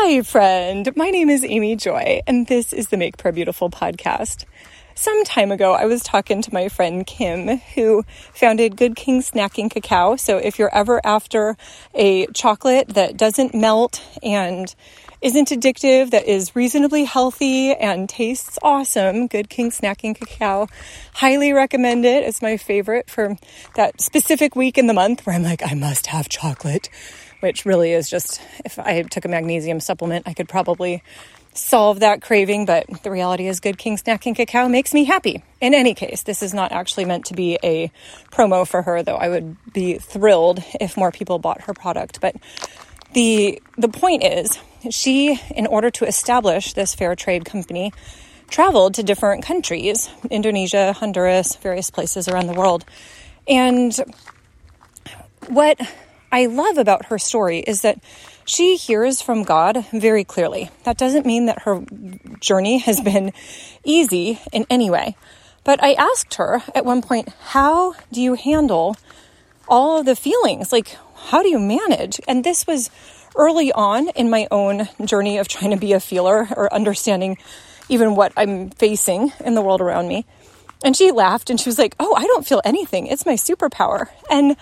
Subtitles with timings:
[0.00, 0.94] Hi, friend.
[0.94, 4.44] My name is Amy Joy, and this is the Make Prayer Beautiful podcast.
[4.94, 9.68] Some time ago, I was talking to my friend Kim, who founded Good King Snacking
[9.68, 10.14] Cacao.
[10.14, 11.56] So, if you're ever after
[11.94, 14.72] a chocolate that doesn't melt and
[15.20, 20.68] isn't addictive, that is reasonably healthy and tastes awesome, Good King Snacking Cacao.
[21.12, 22.22] Highly recommend it.
[22.22, 23.36] It's my favorite for
[23.74, 26.88] that specific week in the month where I'm like, I must have chocolate,
[27.40, 31.02] which really is just, if I took a magnesium supplement, I could probably
[31.54, 35.42] solve that craving, but the reality is Good King Snacking Cacao makes me happy.
[35.60, 37.90] In any case, this is not actually meant to be a
[38.30, 42.20] promo for her, though I would be thrilled if more people bought her product.
[42.20, 42.36] But
[43.12, 44.58] the the point is
[44.90, 47.92] she in order to establish this fair trade company
[48.50, 52.84] traveled to different countries indonesia honduras various places around the world
[53.46, 53.96] and
[55.48, 55.80] what
[56.32, 57.98] i love about her story is that
[58.44, 61.84] she hears from god very clearly that doesn't mean that her
[62.40, 63.32] journey has been
[63.84, 65.16] easy in any way
[65.64, 68.96] but i asked her at one point how do you handle
[69.68, 72.20] all of the feelings like how do you manage?
[72.26, 72.90] And this was
[73.36, 77.36] early on in my own journey of trying to be a feeler or understanding
[77.88, 80.24] even what I'm facing in the world around me.
[80.84, 83.06] And she laughed and she was like, Oh, I don't feel anything.
[83.06, 84.08] It's my superpower.
[84.30, 84.56] And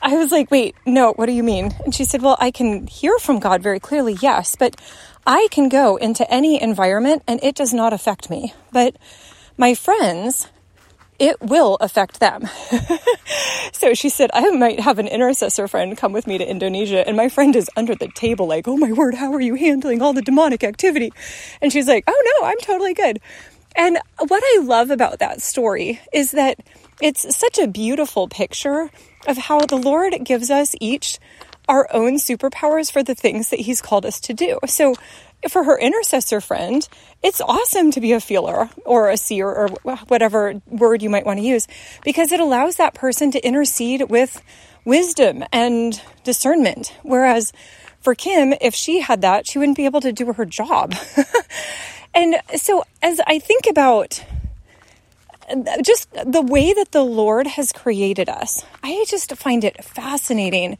[0.00, 1.74] I was like, Wait, no, what do you mean?
[1.84, 4.80] And she said, Well, I can hear from God very clearly, yes, but
[5.26, 8.54] I can go into any environment and it does not affect me.
[8.72, 8.96] But
[9.56, 10.48] my friends
[11.18, 12.48] it will affect them.
[13.72, 17.16] so she said, I might have an intercessor friend come with me to Indonesia, and
[17.16, 20.12] my friend is under the table, like, oh my word, how are you handling all
[20.12, 21.12] the demonic activity?
[21.60, 23.20] And she's like, oh no, I'm totally good.
[23.76, 26.58] And what I love about that story is that
[27.00, 28.90] it's such a beautiful picture
[29.26, 31.18] of how the Lord gives us each
[31.68, 34.58] our own superpowers for the things that He's called us to do.
[34.66, 34.94] So
[35.48, 36.88] for her intercessor friend,
[37.22, 39.68] it's awesome to be a feeler or a seer or
[40.08, 41.66] whatever word you might want to use
[42.04, 44.42] because it allows that person to intercede with
[44.84, 46.94] wisdom and discernment.
[47.02, 47.52] Whereas
[48.00, 50.94] for Kim, if she had that, she wouldn't be able to do her job.
[52.16, 54.24] and so as I think about
[55.82, 60.78] just the way that the Lord has created us, I just find it fascinating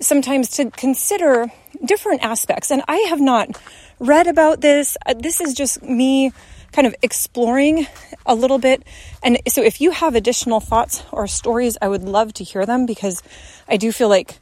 [0.00, 1.52] sometimes to consider
[1.84, 2.70] different aspects.
[2.70, 3.60] And I have not
[4.00, 4.96] read about this.
[5.06, 6.32] Uh, this is just me
[6.72, 7.86] kind of exploring
[8.26, 8.82] a little bit.
[9.22, 12.86] And so if you have additional thoughts or stories, I would love to hear them
[12.86, 13.22] because
[13.68, 14.40] I do feel like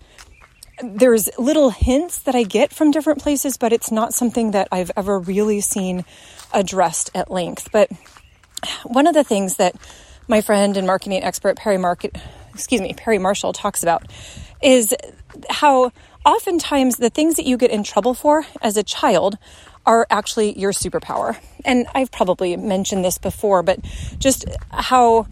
[0.82, 4.90] there's little hints that I get from different places, but it's not something that I've
[4.96, 6.04] ever really seen
[6.52, 7.68] addressed at length.
[7.72, 7.90] But
[8.84, 9.74] one of the things that
[10.28, 12.16] my friend and marketing expert Perry Market,
[12.54, 14.04] excuse me, Perry Marshall talks about
[14.62, 14.94] is
[15.48, 15.92] how
[16.24, 19.38] oftentimes the things that you get in trouble for as a child
[19.86, 21.36] are actually your superpower.
[21.64, 23.80] And I've probably mentioned this before, but
[24.18, 25.26] just how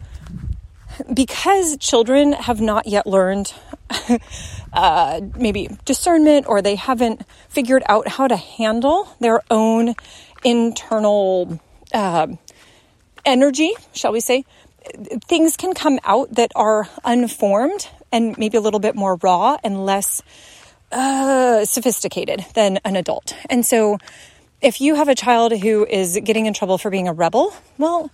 [1.13, 3.53] because children have not yet learned
[4.73, 9.95] uh, maybe discernment or they haven't figured out how to handle their own
[10.43, 11.59] internal
[11.93, 12.27] uh,
[13.25, 14.45] energy, shall we say,
[15.27, 19.85] things can come out that are unformed and maybe a little bit more raw and
[19.85, 20.21] less
[20.91, 23.35] uh, sophisticated than an adult.
[23.49, 23.97] And so,
[24.61, 28.11] if you have a child who is getting in trouble for being a rebel, well,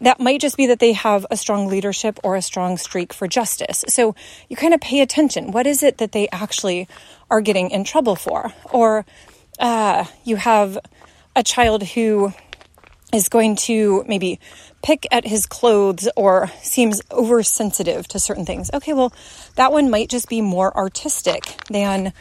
[0.00, 3.28] that might just be that they have a strong leadership or a strong streak for
[3.28, 3.84] justice.
[3.88, 4.14] So
[4.48, 5.52] you kind of pay attention.
[5.52, 6.88] What is it that they actually
[7.30, 8.52] are getting in trouble for?
[8.72, 9.06] Or
[9.58, 10.78] uh, you have
[11.36, 12.32] a child who
[13.12, 14.40] is going to maybe
[14.82, 18.70] pick at his clothes or seems oversensitive to certain things.
[18.74, 19.12] Okay, well,
[19.54, 22.12] that one might just be more artistic than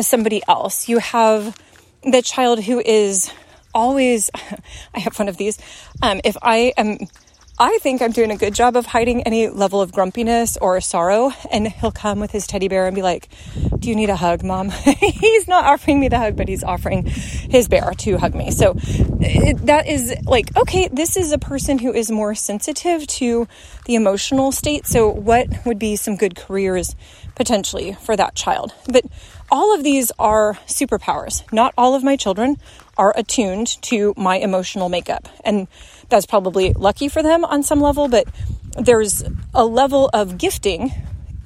[0.00, 0.88] somebody else.
[0.88, 1.56] You have
[2.02, 3.30] the child who is
[3.74, 4.30] always,
[4.94, 5.58] I have one of these.
[6.02, 6.98] Um, if I am
[7.62, 11.30] I think I'm doing a good job of hiding any level of grumpiness or sorrow.
[11.50, 13.28] And he'll come with his teddy bear and be like,
[13.78, 14.70] Do you need a hug, mom?
[15.00, 18.50] he's not offering me the hug, but he's offering his bear to hug me.
[18.50, 18.76] So
[19.20, 23.46] it, that is like, okay, this is a person who is more sensitive to
[23.84, 24.86] the emotional state.
[24.86, 26.96] So, what would be some good careers
[27.34, 28.72] potentially for that child?
[28.90, 29.04] But
[29.50, 31.42] all of these are superpowers.
[31.52, 32.56] Not all of my children
[33.00, 35.26] are attuned to my emotional makeup.
[35.42, 35.68] And
[36.10, 38.28] that's probably lucky for them on some level, but
[38.76, 39.24] there's
[39.54, 40.92] a level of gifting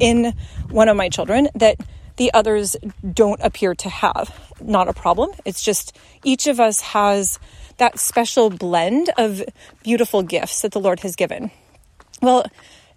[0.00, 0.34] in
[0.68, 1.76] one of my children that
[2.16, 2.74] the others
[3.08, 4.36] don't appear to have.
[4.60, 5.30] Not a problem.
[5.44, 7.38] It's just each of us has
[7.76, 9.40] that special blend of
[9.84, 11.52] beautiful gifts that the Lord has given.
[12.20, 12.46] Well,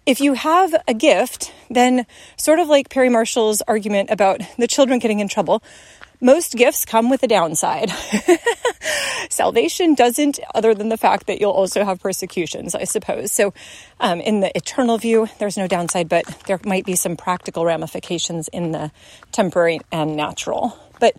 [0.04, 2.06] if you have a gift, then
[2.36, 5.62] sort of like Perry Marshall's argument about the children getting in trouble,
[6.20, 7.90] most gifts come with a downside.
[9.30, 13.30] Salvation doesn't, other than the fact that you'll also have persecutions, I suppose.
[13.30, 13.54] So,
[14.00, 18.48] um, in the eternal view, there's no downside, but there might be some practical ramifications
[18.48, 18.90] in the
[19.32, 20.76] temporary and natural.
[20.98, 21.16] But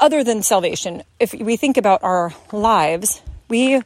[0.00, 3.82] other than salvation, if we think about our lives, we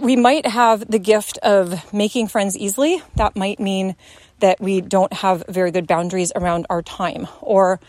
[0.00, 3.02] we might have the gift of making friends easily.
[3.16, 3.96] That might mean
[4.38, 7.80] that we don't have very good boundaries around our time or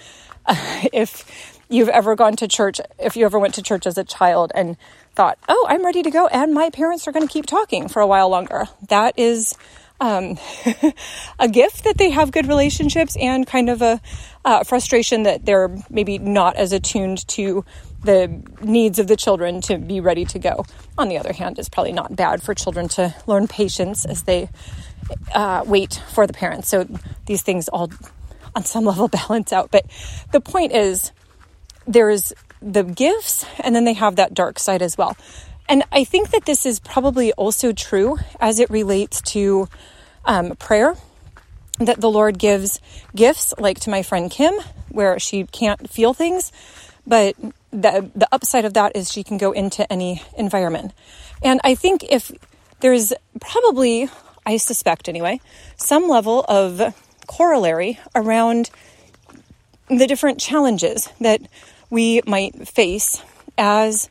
[0.94, 4.52] if you've ever gone to church, if you ever went to church as a child
[4.56, 4.78] and
[5.16, 8.02] thought, oh, I'm ready to go, and my parents are going to keep talking for
[8.02, 8.66] a while longer.
[8.90, 9.56] That is
[10.00, 10.38] um,
[11.40, 14.02] a gift that they have good relationships and kind of a
[14.44, 17.64] uh, frustration that they're maybe not as attuned to
[18.04, 20.66] the needs of the children to be ready to go.
[20.98, 24.50] On the other hand, it's probably not bad for children to learn patience as they
[25.34, 26.68] uh, wait for the parents.
[26.68, 26.88] So
[27.26, 27.90] these things all
[28.56, 29.72] on some level balance out.
[29.72, 29.86] But
[30.32, 31.12] the point is,
[31.88, 35.18] there's the gifts, and then they have that dark side as well.
[35.68, 39.68] And I think that this is probably also true as it relates to
[40.26, 40.96] um, prayer.
[41.80, 42.80] That the Lord gives
[43.16, 44.54] gifts, like to my friend Kim,
[44.90, 46.52] where she can't feel things,
[47.08, 47.36] but
[47.72, 50.94] the the upside of that is she can go into any environment.
[51.42, 52.32] And I think if
[52.80, 53.12] there's
[53.42, 54.10] probably,
[54.46, 55.42] I suspect anyway,
[55.76, 56.94] some level of
[57.28, 58.70] corollary around
[59.90, 61.42] the different challenges that
[61.90, 63.22] we might face
[63.58, 64.10] as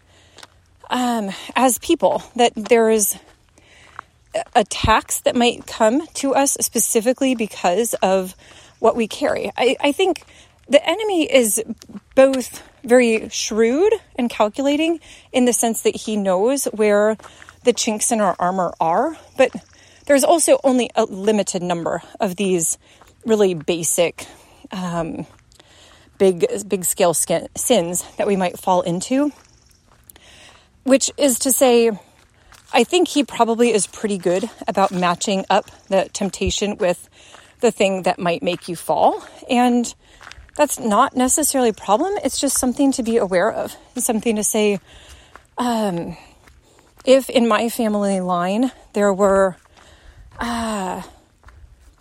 [0.90, 2.22] um, as people.
[2.36, 3.18] That there is
[4.54, 8.34] attacks that might come to us specifically because of
[8.78, 9.50] what we carry.
[9.56, 10.24] I, I think
[10.68, 11.62] the enemy is
[12.14, 15.00] both very shrewd and calculating
[15.32, 17.16] in the sense that he knows where
[17.64, 19.50] the chinks in our armor are, but
[20.06, 22.78] there's also only a limited number of these
[23.24, 24.26] really basic,
[24.70, 25.26] um,
[26.18, 29.32] big, big scale sins that we might fall into.
[30.84, 31.92] Which is to say,
[32.72, 37.08] I think he probably is pretty good about matching up the temptation with
[37.60, 39.22] the thing that might make you fall.
[39.48, 39.94] And
[40.56, 42.14] that's not necessarily a problem.
[42.24, 43.76] It's just something to be aware of.
[43.94, 44.80] It's something to say,
[45.56, 46.16] um,
[47.04, 49.56] if in my family line there were
[50.42, 51.02] uh,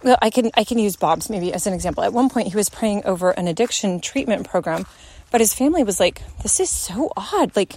[0.04, 2.04] well, I can I can use Bob's maybe as an example.
[2.04, 4.88] At one point, he was praying over an addiction treatment program,
[5.30, 7.56] but his family was like, "This is so odd.
[7.56, 7.76] Like,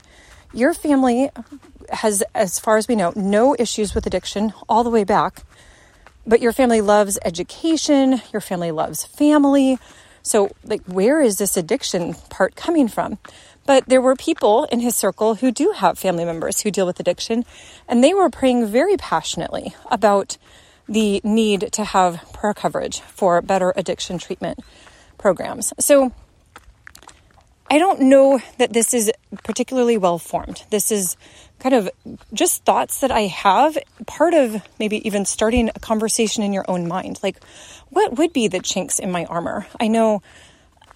[0.55, 1.29] your family
[1.91, 5.43] has, as far as we know, no issues with addiction all the way back,
[6.27, 8.23] but your family loves education.
[8.33, 9.79] Your family loves family.
[10.23, 13.19] So, like, where is this addiction part coming from?"
[13.67, 17.01] But there were people in his circle who do have family members who deal with
[17.01, 17.45] addiction,
[17.89, 20.37] and they were praying very passionately about
[20.89, 24.61] the need to have prayer coverage for better addiction treatment
[25.17, 25.73] programs.
[25.81, 26.13] So
[27.71, 29.11] I don't know that this is
[29.43, 30.63] particularly well formed.
[30.71, 31.17] This is
[31.59, 31.89] kind of
[32.35, 36.87] just thoughts that I have, part of maybe even starting a conversation in your own
[36.87, 37.21] mind.
[37.23, 37.43] Like,
[37.89, 39.67] what would be the chinks in my armor?
[39.81, 40.21] I know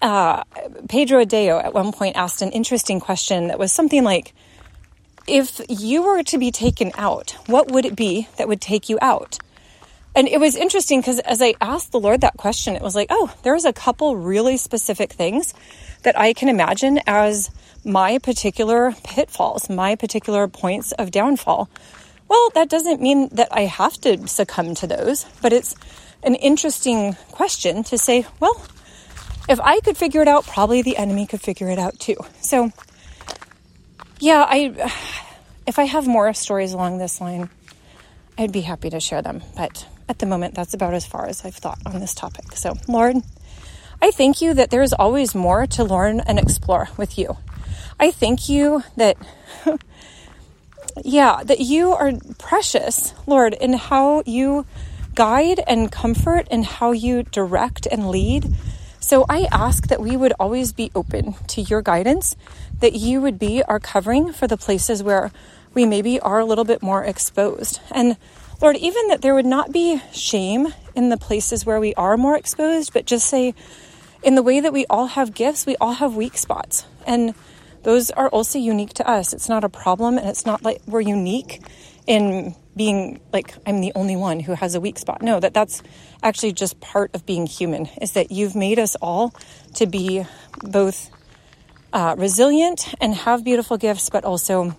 [0.00, 0.44] uh,
[0.88, 4.32] Pedro Adao at one point asked an interesting question that was something like,
[5.26, 8.98] if you were to be taken out, what would it be that would take you
[9.02, 9.38] out?
[10.14, 13.08] And it was interesting because as I asked the Lord that question, it was like,
[13.10, 15.54] oh, there's a couple really specific things
[16.02, 17.50] that I can imagine as
[17.84, 21.68] my particular pitfalls, my particular points of downfall.
[22.26, 25.74] Well, that doesn't mean that I have to succumb to those, but it's
[26.22, 28.60] an interesting question to say, well,
[29.48, 32.16] if I could figure it out, probably the enemy could figure it out too.
[32.40, 32.70] So,
[34.20, 34.92] yeah, I
[35.66, 37.50] if I have more stories along this line,
[38.38, 41.44] I'd be happy to share them, but at the moment, that's about as far as
[41.44, 42.52] I've thought on this topic.
[42.52, 43.16] So, Lord,
[44.00, 47.36] I thank you that there is always more to learn and explore with you.
[48.00, 49.16] I thank you that,
[51.04, 54.64] yeah, that you are precious, Lord, in how you
[55.14, 58.54] guide and comfort and how you direct and lead.
[59.08, 62.36] So I ask that we would always be open to your guidance,
[62.80, 65.32] that you would be our covering for the places where
[65.72, 67.80] we maybe are a little bit more exposed.
[67.90, 68.18] And
[68.60, 72.36] Lord, even that there would not be shame in the places where we are more
[72.36, 73.54] exposed, but just say,
[74.22, 76.84] in the way that we all have gifts, we all have weak spots.
[77.06, 77.34] And
[77.84, 79.32] those are also unique to us.
[79.32, 81.62] It's not a problem, and it's not like we're unique
[82.06, 85.20] in being like I'm the only one who has a weak spot.
[85.20, 85.82] No, that that's
[86.22, 87.90] actually just part of being human.
[88.00, 89.34] Is that you've made us all
[89.74, 90.24] to be
[90.62, 91.10] both
[91.92, 94.76] uh, resilient and have beautiful gifts, but also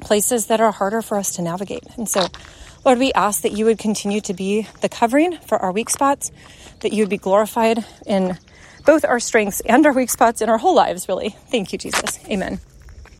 [0.00, 1.84] places that are harder for us to navigate.
[1.96, 2.26] And so,
[2.84, 6.32] Lord, we ask that you would continue to be the covering for our weak spots,
[6.80, 8.36] that you would be glorified in
[8.84, 11.30] both our strengths and our weak spots in our whole lives, really.
[11.50, 12.18] Thank you, Jesus.
[12.28, 12.60] Amen.